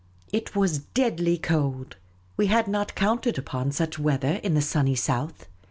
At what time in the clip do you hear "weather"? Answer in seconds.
3.99-4.39